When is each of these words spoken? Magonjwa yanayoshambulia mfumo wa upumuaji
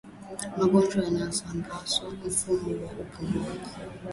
Magonjwa 0.57 0.99
yanayoshambulia 1.03 2.29
mfumo 2.33 2.69
wa 2.85 2.93
upumuaji 3.03 3.69